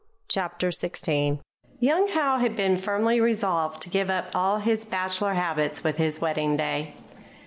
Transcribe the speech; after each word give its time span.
CHAPTER 0.27 0.69
XVI 0.69 1.41
Young 1.79 2.07
Howe 2.07 2.39
had 2.39 2.55
been 2.55 2.75
firmly 2.75 3.21
resolved 3.21 3.83
to 3.83 3.89
give 3.91 4.09
up 4.09 4.31
all 4.35 4.57
his 4.57 4.83
bachelor 4.83 5.35
habits 5.35 5.83
with 5.83 5.97
his 5.97 6.19
wedding 6.19 6.57
day. 6.57 6.95